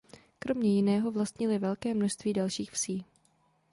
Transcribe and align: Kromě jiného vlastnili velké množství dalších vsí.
Kromě 0.39 0.75
jiného 0.75 1.11
vlastnili 1.11 1.57
velké 1.59 1.93
množství 1.93 2.33
dalších 2.33 2.71
vsí. 2.71 3.05